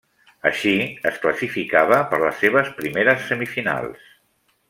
Així, 0.49 0.71
es 1.09 1.19
classificava 1.25 1.99
per 2.13 2.19
les 2.25 2.41
seves 2.45 2.73
primeres 2.81 3.29
semifinals. 3.31 4.09